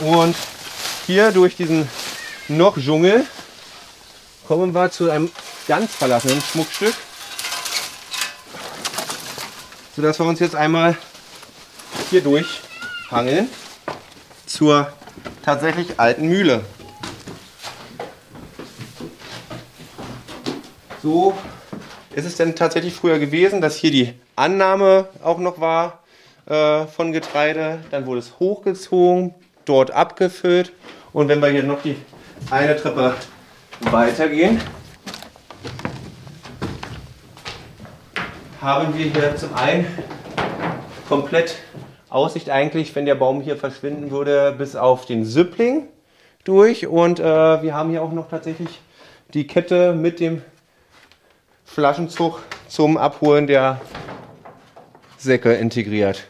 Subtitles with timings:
[0.00, 0.36] Und
[1.06, 1.88] hier durch diesen
[2.48, 3.26] noch Dschungel
[4.46, 5.30] kommen wir zu einem
[5.66, 6.94] ganz verlassenen Schmuckstück,
[9.96, 10.96] sodass wir uns jetzt einmal
[12.10, 13.48] hier durchhangeln
[14.46, 14.92] zur
[15.42, 16.64] tatsächlich alten Mühle.
[21.02, 21.36] So
[22.14, 26.02] ist es denn tatsächlich früher gewesen, dass hier die Annahme auch noch war
[26.46, 27.80] äh, von Getreide.
[27.90, 29.34] Dann wurde es hochgezogen,
[29.68, 30.72] dort abgefüllt.
[31.12, 31.96] Und wenn wir hier noch die
[32.50, 33.14] eine Treppe
[33.80, 34.60] weitergehen,
[38.60, 39.86] haben wir hier zum einen
[41.08, 41.56] komplett
[42.10, 45.88] Aussicht eigentlich, wenn der Baum hier verschwinden würde, bis auf den Süppling
[46.44, 46.86] durch.
[46.86, 48.80] Und äh, wir haben hier auch noch tatsächlich
[49.34, 50.42] die Kette mit dem
[51.64, 53.80] Flaschenzug zum Abholen der
[55.18, 56.24] Säcke integriert.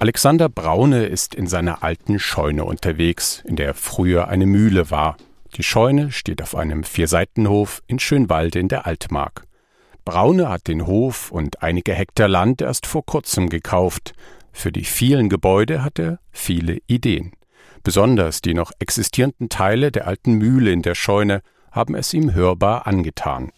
[0.00, 5.16] Alexander Braune ist in seiner alten Scheune unterwegs, in der früher eine Mühle war.
[5.56, 9.42] Die Scheune steht auf einem Vierseitenhof in Schönwalde in der Altmark.
[10.04, 14.12] Braune hat den Hof und einige Hektar Land erst vor kurzem gekauft.
[14.52, 17.32] Für die vielen Gebäude hat er viele Ideen.
[17.82, 21.42] Besonders die noch existierenden Teile der alten Mühle in der Scheune
[21.72, 23.50] haben es ihm hörbar angetan.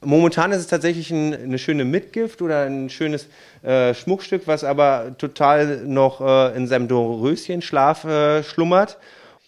[0.00, 3.26] Momentan ist es tatsächlich ein, eine schöne Mitgift oder ein schönes
[3.64, 8.98] äh, Schmuckstück, was aber total noch äh, in seinem Doröschenschlaf äh, schlummert.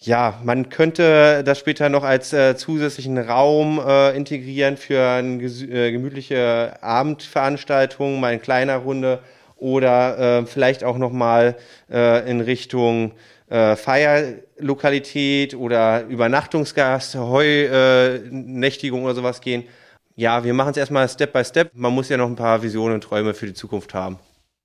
[0.01, 5.93] Ja, man könnte das später noch als äh, zusätzlichen Raum äh, integrieren für eine äh,
[5.93, 9.19] gemütliche Abendveranstaltung, mal in kleiner Runde
[9.55, 11.55] oder äh, vielleicht auch noch mal
[11.89, 13.13] äh, in Richtung
[13.53, 19.65] Feierlokalität oder Übernachtungsgast, Heunächtigung oder sowas gehen
[20.15, 21.71] ja, wir machen es erstmal Step by Step.
[21.73, 24.19] Man muss ja noch ein paar Visionen und Träume für die Zukunft haben.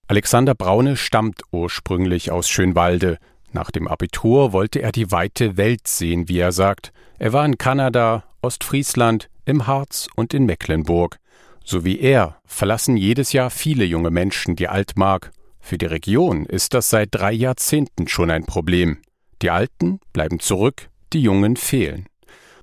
[0.09, 3.19] Alexander Braune stammt ursprünglich aus Schönwalde.
[3.53, 6.93] Nach dem Abitur wollte er die weite Welt sehen, wie er sagt.
[7.19, 11.19] Er war in Kanada, Ostfriesland, im Harz und in Mecklenburg.
[11.65, 15.33] So wie er verlassen jedes Jahr viele junge Menschen die Altmark.
[15.59, 18.99] Für die Region ist das seit drei Jahrzehnten schon ein Problem.
[19.43, 22.07] Die Alten bleiben zurück, die Jungen fehlen.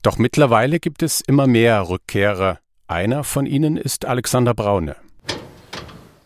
[0.04, 2.60] Doch mittlerweile gibt es immer mehr Rückkehrer,
[2.94, 4.96] einer von ihnen ist Alexander Braune.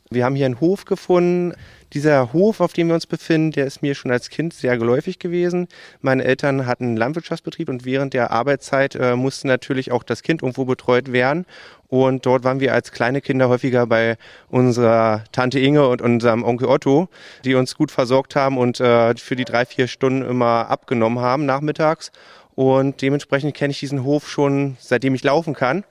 [0.09, 1.53] Wir haben hier einen Hof gefunden.
[1.93, 5.17] Dieser Hof, auf dem wir uns befinden, der ist mir schon als Kind sehr geläufig
[5.17, 5.69] gewesen.
[6.01, 10.41] Meine Eltern hatten einen Landwirtschaftsbetrieb und während der Arbeitszeit äh, musste natürlich auch das Kind
[10.41, 11.45] irgendwo betreut werden.
[11.87, 14.17] Und dort waren wir als kleine Kinder häufiger bei
[14.49, 17.07] unserer Tante Inge und unserem Onkel Otto,
[17.45, 21.45] die uns gut versorgt haben und äh, für die drei, vier Stunden immer abgenommen haben
[21.45, 22.11] nachmittags.
[22.55, 25.85] Und dementsprechend kenne ich diesen Hof schon, seitdem ich laufen kann.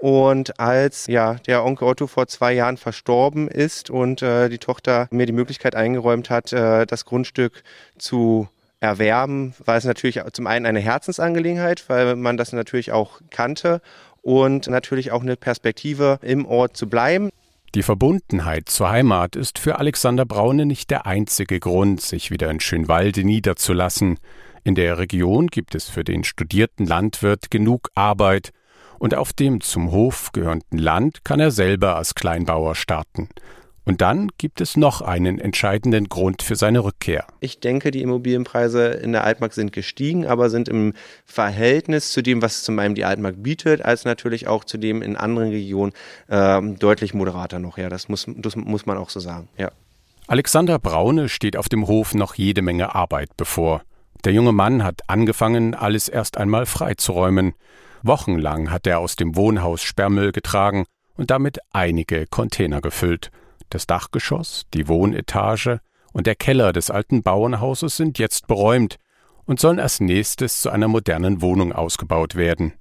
[0.00, 5.08] Und als ja der Onkel Otto vor zwei Jahren verstorben ist und äh, die Tochter
[5.10, 7.62] mir die Möglichkeit eingeräumt hat, äh, das Grundstück
[7.98, 8.48] zu
[8.80, 13.82] erwerben, war es natürlich zum einen eine Herzensangelegenheit, weil man das natürlich auch kannte
[14.22, 17.28] und natürlich auch eine Perspektive im Ort zu bleiben.
[17.74, 22.58] Die Verbundenheit zur Heimat ist für Alexander Braune nicht der einzige Grund, sich wieder in
[22.58, 24.18] Schönwalde niederzulassen.
[24.64, 28.50] In der Region gibt es für den studierten Landwirt genug Arbeit,
[29.00, 33.30] und auf dem zum Hof gehörenden Land kann er selber als Kleinbauer starten.
[33.86, 37.26] Und dann gibt es noch einen entscheidenden Grund für seine Rückkehr.
[37.40, 40.92] Ich denke, die Immobilienpreise in der Altmark sind gestiegen, aber sind im
[41.24, 45.16] Verhältnis zu dem, was zum einen die Altmark bietet, als natürlich auch zu dem in
[45.16, 45.92] anderen Regionen
[46.28, 47.78] äh, deutlich moderater noch.
[47.78, 49.48] Ja, das muss, das muss man auch so sagen.
[49.56, 49.72] Ja.
[50.26, 53.80] Alexander Braune steht auf dem Hof noch jede Menge Arbeit bevor.
[54.26, 57.54] Der junge Mann hat angefangen, alles erst einmal freizuräumen.
[58.02, 63.30] Wochenlang hat er aus dem Wohnhaus Sperrmüll getragen und damit einige Container gefüllt.
[63.68, 65.80] Das Dachgeschoss, die Wohnetage
[66.12, 68.96] und der Keller des alten Bauernhauses sind jetzt beräumt
[69.44, 72.72] und sollen als nächstes zu einer modernen Wohnung ausgebaut werden.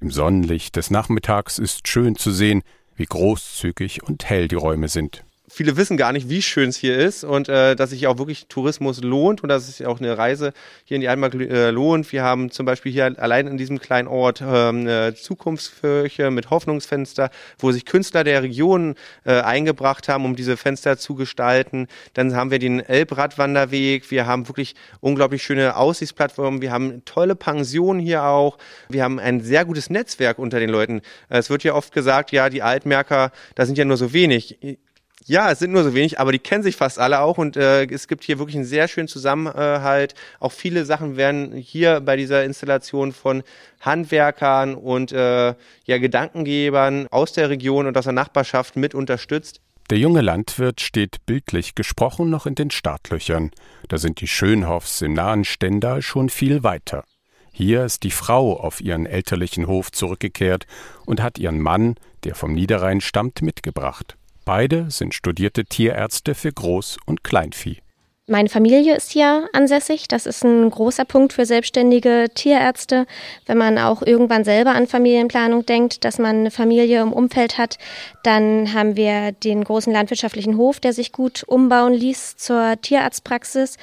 [0.00, 2.62] Im Sonnenlicht des Nachmittags ist schön zu sehen,
[2.94, 6.96] wie großzügig und hell die Räume sind viele wissen gar nicht, wie schön es hier
[6.96, 10.52] ist und äh, dass sich auch wirklich Tourismus lohnt und dass es auch eine Reise
[10.84, 12.12] hier in die Altmark äh, lohnt.
[12.12, 17.30] Wir haben zum Beispiel hier allein in diesem kleinen Ort ähm, eine Zukunftskirche mit Hoffnungsfenster,
[17.58, 18.94] wo sich Künstler der Region
[19.24, 21.88] äh, eingebracht haben, um diese Fenster zu gestalten.
[22.14, 24.10] Dann haben wir den Elbradwanderweg.
[24.10, 26.60] Wir haben wirklich unglaublich schöne Aussichtsplattformen.
[26.60, 28.58] Wir haben tolle Pensionen hier auch.
[28.88, 31.00] Wir haben ein sehr gutes Netzwerk unter den Leuten.
[31.28, 34.58] Es wird ja oft gesagt, ja, die Altmerker, da sind ja nur so wenig
[35.28, 37.84] ja, es sind nur so wenig, aber die kennen sich fast alle auch und äh,
[37.84, 40.14] es gibt hier wirklich einen sehr schönen Zusammenhalt.
[40.40, 43.42] Auch viele Sachen werden hier bei dieser Installation von
[43.80, 45.54] Handwerkern und äh,
[45.84, 49.60] ja, Gedankengebern aus der Region und aus der Nachbarschaft mit unterstützt.
[49.90, 53.52] Der junge Landwirt steht bildlich gesprochen noch in den Startlöchern.
[53.88, 57.04] Da sind die Schönhoffs im nahen Stendal schon viel weiter.
[57.52, 60.66] Hier ist die Frau auf ihren elterlichen Hof zurückgekehrt
[61.06, 64.17] und hat ihren Mann, der vom Niederrhein stammt, mitgebracht.
[64.48, 67.82] Beide sind studierte Tierärzte für Groß- und Kleinvieh.
[68.26, 70.08] Meine Familie ist hier ansässig.
[70.08, 73.04] Das ist ein großer Punkt für selbstständige Tierärzte.
[73.44, 77.76] Wenn man auch irgendwann selber an Familienplanung denkt, dass man eine Familie im Umfeld hat,
[78.22, 83.76] dann haben wir den großen landwirtschaftlichen Hof, der sich gut umbauen ließ zur Tierarztpraxis.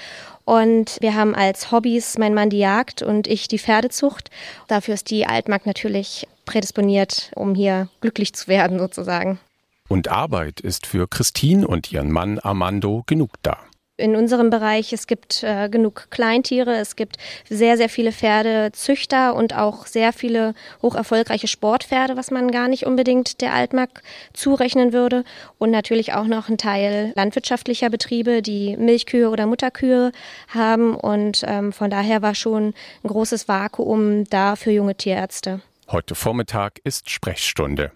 [0.45, 4.31] Und wir haben als Hobbys mein Mann die Jagd und ich die Pferdezucht.
[4.67, 9.37] Dafür ist die Altmark natürlich prädisponiert, um hier glücklich zu werden sozusagen.
[9.87, 13.57] Und Arbeit ist für Christine und ihren Mann Armando genug da
[13.97, 14.91] in unserem Bereich.
[14.93, 17.17] Es gibt äh, genug Kleintiere, es gibt
[17.49, 22.85] sehr, sehr viele Pferdezüchter und auch sehr viele hoch erfolgreiche Sportpferde, was man gar nicht
[22.85, 24.01] unbedingt der Altmark
[24.33, 25.23] zurechnen würde.
[25.57, 30.11] Und natürlich auch noch ein Teil landwirtschaftlicher Betriebe, die Milchkühe oder Mutterkühe
[30.49, 30.95] haben.
[30.95, 32.73] Und ähm, von daher war schon
[33.03, 35.61] ein großes Vakuum da für junge Tierärzte.
[35.87, 37.91] Heute Vormittag ist Sprechstunde.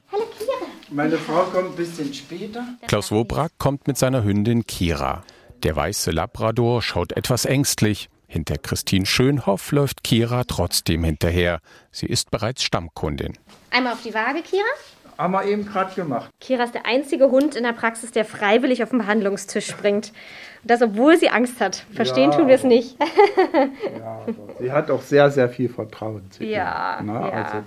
[0.91, 2.65] Meine Frau kommt ein bisschen später.
[2.88, 5.24] Klaus Wobrak kommt mit seiner Hündin Kira.
[5.62, 8.09] Der weiße Labrador schaut etwas ängstlich.
[8.27, 11.59] Hinter Christine Schönhoff läuft Kira trotzdem hinterher.
[11.91, 13.38] Sie ist bereits Stammkundin.
[13.69, 14.63] Einmal auf die Waage, Kira.
[15.19, 16.30] Haben wir eben gerade gemacht.
[16.39, 20.13] Kira ist der einzige Hund in der Praxis, der freiwillig auf den Behandlungstisch springt.
[20.62, 21.83] Und das, obwohl sie Angst hat.
[21.94, 22.95] Verstehen ja, tun wir es nicht.
[24.00, 24.21] ja,
[24.62, 26.51] sie hat auch sehr, sehr viel Vertrauen zu ihr.
[26.51, 27.12] Ja, ne?
[27.12, 27.31] ja.
[27.31, 27.57] Also,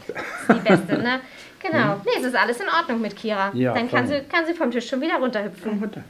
[0.49, 1.21] die Beste, ne?
[1.61, 1.93] Genau.
[1.93, 2.01] Hm?
[2.07, 3.51] Nee, es ist alles in Ordnung mit Kira.
[3.53, 5.79] Ja, Dann kann sie, kann sie vom Tisch schon wieder runterhüpfen.
[5.79, 6.05] Runter.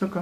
[0.00, 0.20] Okay.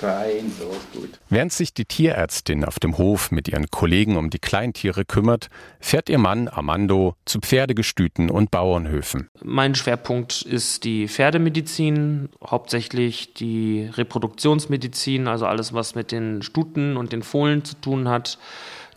[0.00, 1.20] Fein, so ist gut.
[1.28, 6.08] Während sich die Tierärztin auf dem Hof mit ihren Kollegen um die Kleintiere kümmert, fährt
[6.08, 9.28] ihr Mann Armando zu Pferdegestüten und Bauernhöfen.
[9.44, 17.12] Mein Schwerpunkt ist die Pferdemedizin, hauptsächlich die Reproduktionsmedizin, also alles, was mit den Stuten und
[17.12, 18.38] den Fohlen zu tun hat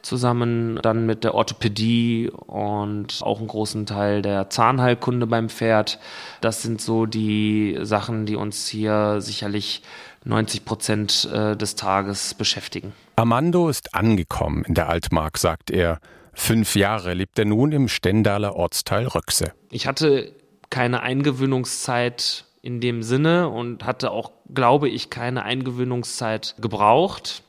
[0.03, 5.97] zusammen dann mit der Orthopädie und auch einen großen Teil der Zahnheilkunde beim Pferd.
[6.41, 9.81] Das sind so die Sachen, die uns hier sicherlich
[10.25, 12.93] 90 Prozent äh, des Tages beschäftigen.
[13.15, 15.99] Armando ist angekommen in der Altmark, sagt er.
[16.33, 19.53] Fünf Jahre lebt er nun im Stendaler Ortsteil Röckse.
[19.69, 20.31] Ich hatte
[20.69, 27.43] keine Eingewöhnungszeit in dem Sinne und hatte auch, glaube ich, keine Eingewöhnungszeit gebraucht.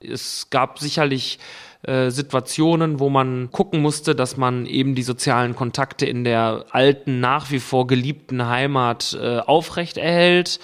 [0.00, 1.38] Es gab sicherlich
[1.82, 7.20] äh, Situationen, wo man gucken musste, dass man eben die sozialen Kontakte in der alten,
[7.20, 10.60] nach wie vor geliebten Heimat äh, aufrechterhält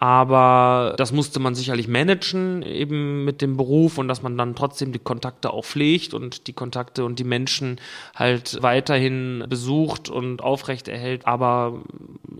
[0.00, 4.92] aber das musste man sicherlich managen, eben mit dem Beruf und dass man dann trotzdem
[4.92, 7.80] die Kontakte auch pflegt und die Kontakte und die Menschen
[8.14, 11.26] halt weiterhin besucht und aufrechterhält.
[11.26, 11.82] Aber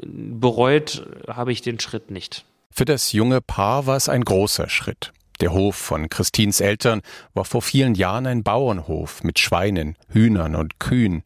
[0.05, 2.45] bereut habe ich den Schritt nicht.
[2.71, 5.13] Für das junge Paar war es ein großer Schritt.
[5.41, 7.01] Der Hof von Christins Eltern
[7.33, 11.23] war vor vielen Jahren ein Bauernhof mit Schweinen, Hühnern und Kühen.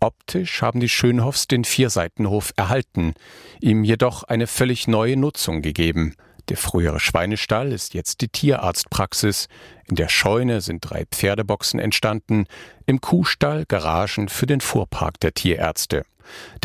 [0.00, 3.14] Optisch haben die Schönhoffs den Vierseitenhof erhalten,
[3.60, 6.16] ihm jedoch eine völlig neue Nutzung gegeben.
[6.48, 9.46] Der frühere Schweinestall ist jetzt die Tierarztpraxis.
[9.86, 12.46] In der Scheune sind drei Pferdeboxen entstanden,
[12.86, 16.02] im Kuhstall Garagen für den Fuhrpark der Tierärzte.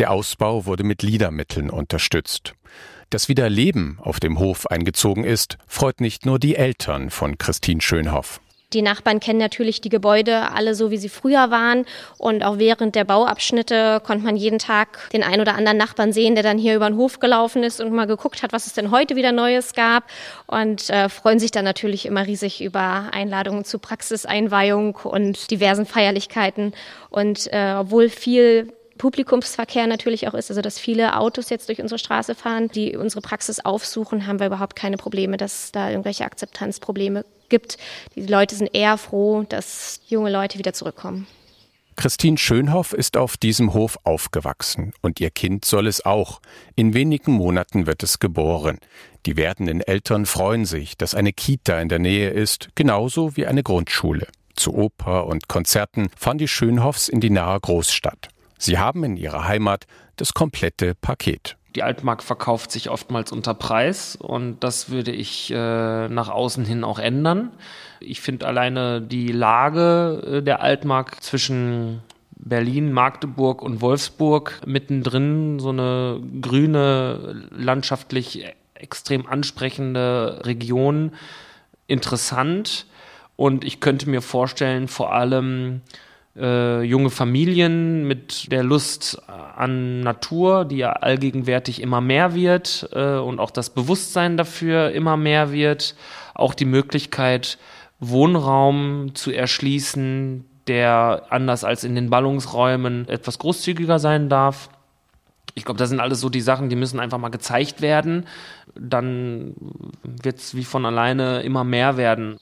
[0.00, 2.54] Der Ausbau wurde mit Liedermitteln unterstützt.
[3.10, 7.80] Dass wieder Leben auf dem Hof eingezogen ist, freut nicht nur die Eltern von Christine
[7.80, 8.40] Schönhoff.
[8.74, 11.86] Die Nachbarn kennen natürlich die Gebäude alle so, wie sie früher waren.
[12.18, 16.34] Und auch während der Bauabschnitte konnte man jeden Tag den ein oder anderen Nachbarn sehen,
[16.34, 18.90] der dann hier über den Hof gelaufen ist und mal geguckt hat, was es denn
[18.90, 20.04] heute wieder Neues gab.
[20.46, 26.74] Und äh, freuen sich dann natürlich immer riesig über Einladungen zu Praxiseinweihung und diversen Feierlichkeiten.
[27.08, 31.98] Und äh, obwohl viel Publikumsverkehr natürlich auch ist, also dass viele Autos jetzt durch unsere
[31.98, 37.24] Straße fahren, die unsere Praxis aufsuchen, haben wir überhaupt keine Probleme, dass da irgendwelche Akzeptanzprobleme
[37.48, 37.78] gibt.
[38.14, 41.26] Die Leute sind eher froh, dass junge Leute wieder zurückkommen.
[41.96, 46.40] Christine Schönhoff ist auf diesem Hof aufgewachsen und ihr Kind soll es auch.
[46.76, 48.78] In wenigen Monaten wird es geboren.
[49.26, 53.64] Die werdenden Eltern freuen sich, dass eine Kita in der Nähe ist, genauso wie eine
[53.64, 54.28] Grundschule.
[54.54, 58.28] Zu Oper und Konzerten fahren die Schönhoffs in die nahe Großstadt.
[58.58, 59.86] Sie haben in ihrer Heimat
[60.16, 61.56] das komplette Paket.
[61.76, 66.82] Die Altmark verkauft sich oftmals unter Preis und das würde ich äh, nach außen hin
[66.82, 67.52] auch ändern.
[68.00, 75.68] Ich finde alleine die Lage äh, der Altmark zwischen Berlin, Magdeburg und Wolfsburg mittendrin so
[75.68, 81.12] eine grüne, landschaftlich extrem ansprechende Region
[81.86, 82.86] interessant.
[83.36, 85.82] Und ich könnte mir vorstellen, vor allem
[86.36, 93.16] äh, junge Familien mit der Lust an Natur, die ja allgegenwärtig immer mehr wird äh,
[93.16, 95.94] und auch das Bewusstsein dafür immer mehr wird,
[96.34, 97.58] auch die Möglichkeit,
[98.00, 104.68] Wohnraum zu erschließen, der anders als in den Ballungsräumen etwas großzügiger sein darf.
[105.54, 108.26] Ich glaube, das sind alles so die Sachen, die müssen einfach mal gezeigt werden.
[108.76, 109.54] Dann
[110.04, 112.38] wird es wie von alleine immer mehr werden.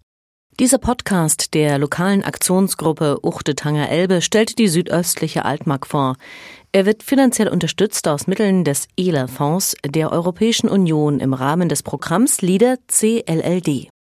[0.61, 6.15] Dieser Podcast der lokalen Aktionsgruppe Uchte-Tanger Elbe stellt die südöstliche Altmark vor.
[6.71, 12.41] Er wird finanziell unterstützt aus Mitteln des ELA-Fonds der Europäischen Union im Rahmen des Programms
[12.41, 13.89] LIDER CLLD.